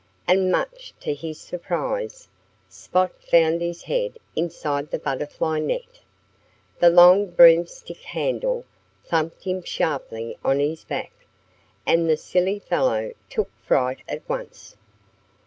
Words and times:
And, 0.27 0.51
much 0.51 0.95
to 1.01 1.13
his 1.13 1.39
surprise, 1.39 2.27
Spot 2.67 3.11
found 3.23 3.61
his 3.61 3.83
head 3.83 4.17
inside 4.35 4.89
the 4.89 4.97
butterfly 4.97 5.59
net. 5.59 5.99
The 6.79 6.89
long 6.89 7.27
broomstick 7.29 7.99
handle 8.01 8.65
thumped 9.05 9.43
him 9.43 9.61
sharply 9.61 10.39
on 10.43 10.59
his 10.59 10.83
back. 10.85 11.11
And 11.85 12.09
the 12.09 12.17
silly 12.17 12.57
fellow 12.57 13.13
took 13.29 13.51
fright 13.61 14.01
at 14.09 14.27
once. 14.27 14.75